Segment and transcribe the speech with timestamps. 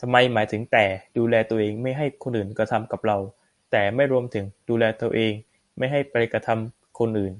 [0.00, 0.84] ทำไมหมายถึงแต่
[1.16, 3.18] ดูแลตัวเองไม่ให้คนอื่นกระทำกับเรา
[3.70, 5.34] แต่ไม่รวมถึง ดูแลตัวเอง
[5.78, 7.34] ไม่ให้ไปกระทำคนอื่น?